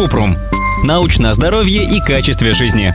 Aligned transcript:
Купрум. 0.00 0.34
Научное 0.82 1.34
здоровье 1.34 1.84
и 1.84 2.00
качестве 2.00 2.54
жизни. 2.54 2.94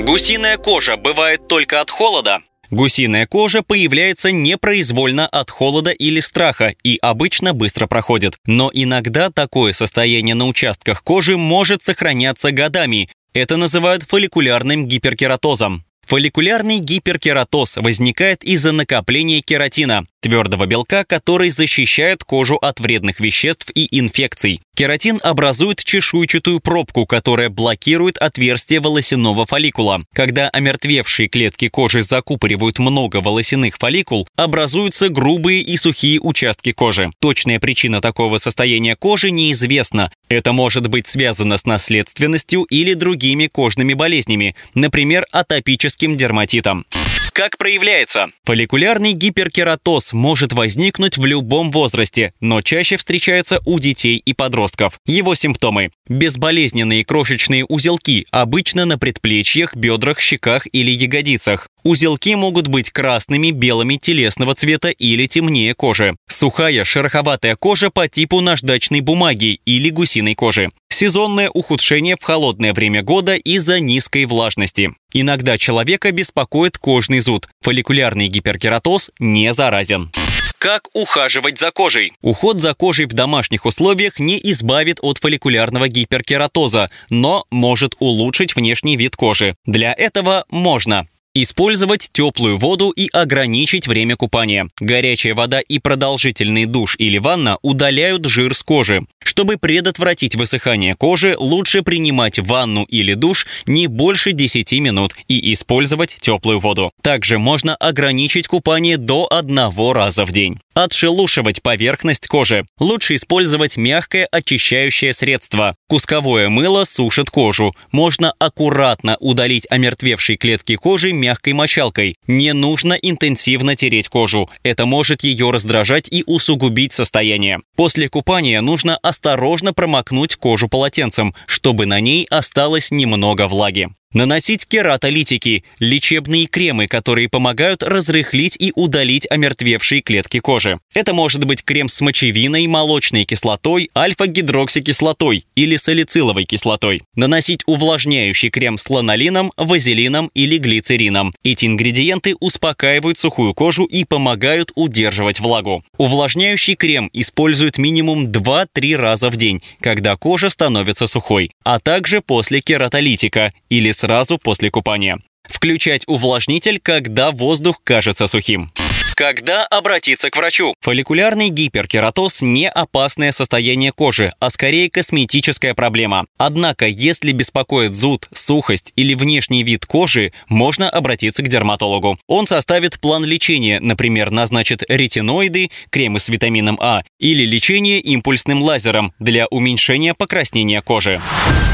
Гусиная 0.00 0.56
кожа 0.56 0.96
бывает 0.96 1.48
только 1.48 1.80
от 1.80 1.90
холода. 1.90 2.42
Гусиная 2.70 3.26
кожа 3.26 3.62
появляется 3.62 4.30
непроизвольно 4.30 5.26
от 5.26 5.50
холода 5.50 5.90
или 5.90 6.20
страха 6.20 6.76
и 6.84 6.96
обычно 7.02 7.54
быстро 7.54 7.88
проходит. 7.88 8.36
Но 8.46 8.70
иногда 8.72 9.30
такое 9.30 9.72
состояние 9.72 10.36
на 10.36 10.46
участках 10.46 11.02
кожи 11.02 11.36
может 11.36 11.82
сохраняться 11.82 12.52
годами. 12.52 13.08
Это 13.32 13.56
называют 13.56 14.04
фолликулярным 14.04 14.86
гиперкератозом. 14.86 15.84
Фолликулярный 16.06 16.78
гиперкератоз 16.78 17.78
возникает 17.78 18.44
из-за 18.44 18.70
накопления 18.70 19.40
кератина, 19.40 20.06
твердого 20.24 20.64
белка, 20.64 21.04
который 21.04 21.50
защищает 21.50 22.24
кожу 22.24 22.56
от 22.56 22.80
вредных 22.80 23.20
веществ 23.20 23.70
и 23.74 23.86
инфекций. 24.00 24.62
Кератин 24.74 25.20
образует 25.22 25.84
чешуйчатую 25.84 26.60
пробку, 26.60 27.04
которая 27.04 27.50
блокирует 27.50 28.16
отверстие 28.16 28.80
волосяного 28.80 29.44
фолликула. 29.44 30.02
Когда 30.14 30.48
омертвевшие 30.48 31.28
клетки 31.28 31.68
кожи 31.68 32.00
закупоривают 32.00 32.78
много 32.78 33.18
волосяных 33.18 33.76
фолликул, 33.78 34.26
образуются 34.34 35.10
грубые 35.10 35.60
и 35.60 35.76
сухие 35.76 36.18
участки 36.20 36.72
кожи. 36.72 37.10
Точная 37.20 37.60
причина 37.60 38.00
такого 38.00 38.38
состояния 38.38 38.96
кожи 38.96 39.30
неизвестна. 39.30 40.10
Это 40.30 40.52
может 40.52 40.88
быть 40.88 41.06
связано 41.06 41.58
с 41.58 41.66
наследственностью 41.66 42.62
или 42.62 42.94
другими 42.94 43.46
кожными 43.46 43.92
болезнями, 43.92 44.56
например, 44.72 45.26
атопическим 45.32 46.16
дерматитом. 46.16 46.86
Как 47.34 47.58
проявляется? 47.58 48.28
Фолликулярный 48.44 49.12
гиперкератоз 49.12 50.12
может 50.12 50.52
возникнуть 50.52 51.18
в 51.18 51.26
любом 51.26 51.72
возрасте, 51.72 52.32
но 52.38 52.62
чаще 52.62 52.96
встречается 52.96 53.58
у 53.66 53.80
детей 53.80 54.22
и 54.24 54.32
подростков. 54.34 55.00
Его 55.04 55.34
симптомы– 55.34 55.90
безболезненные 56.08 57.04
крошечные 57.04 57.64
узелки, 57.64 58.24
обычно 58.30 58.84
на 58.84 58.98
предплечьях, 58.98 59.74
бедрах, 59.74 60.20
щеках 60.20 60.68
или 60.70 60.92
ягодицах. 60.92 61.68
Узелки 61.82 62.34
могут 62.36 62.68
быть 62.68 62.90
красными, 62.90 63.50
белыми, 63.50 63.96
телесного 63.96 64.54
цвета 64.54 64.90
или 64.90 65.26
темнее 65.26 65.74
кожи. 65.74 66.16
Сухая, 66.34 66.82
шероховатая 66.82 67.54
кожа 67.54 67.90
по 67.90 68.08
типу 68.08 68.40
наждачной 68.40 69.02
бумаги 69.02 69.60
или 69.64 69.88
гусиной 69.90 70.34
кожи. 70.34 70.68
Сезонное 70.90 71.48
ухудшение 71.48 72.16
в 72.20 72.24
холодное 72.24 72.72
время 72.72 73.04
года 73.04 73.36
из-за 73.36 73.78
низкой 73.78 74.24
влажности. 74.24 74.90
Иногда 75.12 75.56
человека 75.58 76.10
беспокоит 76.10 76.76
кожный 76.76 77.20
зуд. 77.20 77.46
Фолликулярный 77.60 78.26
гиперкератоз 78.26 79.12
не 79.20 79.52
заразен. 79.52 80.10
Как 80.58 80.88
ухаживать 80.92 81.60
за 81.60 81.70
кожей? 81.70 82.12
Уход 82.20 82.60
за 82.60 82.74
кожей 82.74 83.06
в 83.06 83.12
домашних 83.12 83.64
условиях 83.64 84.18
не 84.18 84.36
избавит 84.50 84.98
от 85.02 85.18
фолликулярного 85.18 85.86
гиперкератоза, 85.86 86.90
но 87.10 87.44
может 87.52 87.94
улучшить 88.00 88.56
внешний 88.56 88.96
вид 88.96 89.14
кожи. 89.14 89.54
Для 89.66 89.92
этого 89.92 90.46
можно 90.48 91.06
Использовать 91.36 92.10
теплую 92.12 92.58
воду 92.58 92.90
и 92.90 93.08
ограничить 93.12 93.88
время 93.88 94.14
купания. 94.14 94.68
Горячая 94.78 95.34
вода 95.34 95.58
и 95.58 95.80
продолжительный 95.80 96.64
душ 96.64 96.94
или 97.00 97.18
ванна 97.18 97.58
удаляют 97.60 98.24
жир 98.26 98.54
с 98.54 98.62
кожи. 98.62 99.04
Чтобы 99.18 99.56
предотвратить 99.56 100.36
высыхание 100.36 100.94
кожи, 100.94 101.34
лучше 101.36 101.82
принимать 101.82 102.38
ванну 102.38 102.84
или 102.84 103.14
душ 103.14 103.48
не 103.66 103.88
больше 103.88 104.30
10 104.30 104.74
минут 104.74 105.16
и 105.26 105.52
использовать 105.52 106.16
теплую 106.20 106.60
воду. 106.60 106.92
Также 107.02 107.38
можно 107.38 107.74
ограничить 107.74 108.46
купание 108.46 108.96
до 108.96 109.26
одного 109.28 109.92
раза 109.92 110.24
в 110.24 110.30
день. 110.30 110.60
Отшелушивать 110.74 111.62
поверхность 111.62 112.28
кожи. 112.28 112.64
Лучше 112.78 113.16
использовать 113.16 113.76
мягкое 113.76 114.28
очищающее 114.30 115.12
средство. 115.12 115.74
Кусковое 115.88 116.48
мыло 116.48 116.84
сушит 116.84 117.30
кожу. 117.30 117.74
Можно 117.90 118.32
аккуратно 118.38 119.16
удалить 119.18 119.66
омертвевшие 119.68 120.36
клетки 120.36 120.76
кожи 120.76 121.12
мягкой 121.24 121.54
мочалкой. 121.54 122.16
Не 122.26 122.52
нужно 122.52 122.92
интенсивно 122.92 123.76
тереть 123.76 124.08
кожу. 124.08 124.48
Это 124.62 124.84
может 124.84 125.24
ее 125.24 125.50
раздражать 125.50 126.06
и 126.10 126.22
усугубить 126.26 126.92
состояние. 126.92 127.60
После 127.76 128.10
купания 128.10 128.60
нужно 128.60 128.98
осторожно 128.98 129.72
промокнуть 129.72 130.36
кожу 130.36 130.68
полотенцем, 130.68 131.34
чтобы 131.46 131.86
на 131.86 132.00
ней 132.00 132.26
осталось 132.28 132.90
немного 132.90 133.48
влаги. 133.48 133.88
Наносить 134.14 134.68
кератолитики– 134.68 135.64
лечебные 135.80 136.46
кремы, 136.46 136.86
которые 136.86 137.28
помогают 137.28 137.82
разрыхлить 137.82 138.54
и 138.56 138.70
удалить 138.76 139.26
омертвевшие 139.28 140.02
клетки 140.02 140.38
кожи. 140.38 140.78
Это 140.94 141.12
может 141.12 141.44
быть 141.44 141.64
крем 141.64 141.88
с 141.88 142.00
мочевиной, 142.00 142.68
молочной 142.68 143.24
кислотой, 143.24 143.90
альфа-гидроксикислотой 143.92 145.46
или 145.56 145.76
салициловой 145.76 146.44
кислотой. 146.44 147.02
Наносить 147.16 147.62
увлажняющий 147.66 148.50
крем 148.50 148.78
с 148.78 148.88
ланолином, 148.88 149.52
вазелином 149.56 150.30
или 150.32 150.58
глицерином. 150.58 151.34
Эти 151.42 151.66
ингредиенты 151.66 152.36
успокаивают 152.38 153.18
сухую 153.18 153.52
кожу 153.52 153.84
и 153.84 154.04
помогают 154.04 154.70
удерживать 154.76 155.40
влагу. 155.40 155.82
Увлажняющий 155.98 156.76
крем 156.76 157.10
используют 157.12 157.78
минимум 157.78 158.26
2-3 158.26 158.94
раза 158.94 159.28
в 159.28 159.36
день, 159.36 159.60
когда 159.80 160.16
кожа 160.16 160.50
становится 160.50 161.08
сухой, 161.08 161.50
а 161.64 161.80
также 161.80 162.20
после 162.20 162.60
кератолитика 162.60 163.52
или 163.70 163.90
сразу 164.04 164.36
после 164.36 164.70
купания. 164.70 165.18
Включать 165.44 166.04
увлажнитель, 166.06 166.78
когда 166.78 167.30
воздух 167.30 167.80
кажется 167.82 168.26
сухим. 168.26 168.70
Когда 169.14 169.64
обратиться 169.66 170.28
к 170.30 170.36
врачу? 170.36 170.74
Фолликулярный 170.80 171.48
гиперкератоз– 171.48 172.40
не 172.42 172.68
опасное 172.68 173.30
состояние 173.30 173.92
кожи, 173.92 174.32
а 174.40 174.50
скорее 174.50 174.90
косметическая 174.90 175.74
проблема. 175.74 176.26
Однако, 176.36 176.86
если 176.86 177.32
беспокоит 177.32 177.94
зуд, 177.94 178.28
сухость 178.34 178.92
или 178.96 179.14
внешний 179.14 179.62
вид 179.62 179.86
кожи, 179.86 180.32
можно 180.48 180.90
обратиться 180.90 181.42
к 181.42 181.48
дерматологу. 181.48 182.18
Он 182.26 182.46
составит 182.46 182.98
план 182.98 183.24
лечения, 183.24 183.78
например, 183.80 184.30
назначит 184.30 184.82
ретиноиды, 184.88 185.68
кремы 185.90 186.18
с 186.18 186.28
витамином 186.28 186.78
А 186.80 187.02
или 187.20 187.44
лечение 187.44 188.00
импульсным 188.00 188.62
лазером 188.62 189.12
для 189.20 189.46
уменьшения 189.46 190.14
покраснения 190.14 190.82
кожи. 190.82 191.20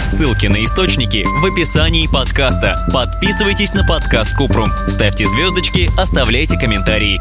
Ссылки 0.03 0.47
на 0.47 0.65
источники 0.65 1.25
в 1.25 1.47
описании 1.47 2.07
подкаста. 2.07 2.77
Подписывайтесь 2.93 3.73
на 3.75 3.87
подкаст 3.87 4.35
Купрум, 4.37 4.71
ставьте 4.89 5.27
звездочки, 5.27 5.89
оставляйте 5.99 6.59
комментарии 6.59 7.21